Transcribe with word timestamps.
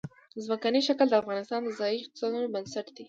ځمکنی 0.45 0.81
شکل 0.87 1.07
د 1.09 1.13
افغانستان 1.21 1.61
د 1.63 1.69
ځایي 1.79 1.95
اقتصادونو 2.01 2.47
بنسټ 2.53 2.85
دی. 2.95 2.99